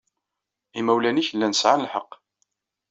Imawlan-ik 0.79 1.29
llan 1.33 1.53
sɛan 1.55 1.83
lḥeqq. 1.85 2.11